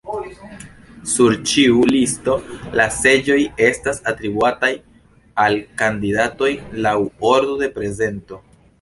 [1.11, 2.37] Sur ĉiu listo,
[2.81, 4.73] la seĝoj estas atribuataj
[5.47, 6.53] al kandidatoj
[6.87, 6.99] laŭ
[7.35, 8.47] ordo de prezento.